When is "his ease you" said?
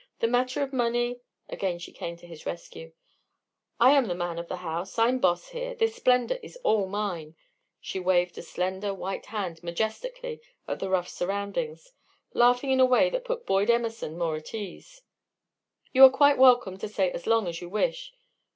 14.47-16.03